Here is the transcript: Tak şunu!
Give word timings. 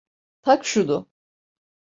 Tak 0.41 0.65
şunu! 0.65 1.09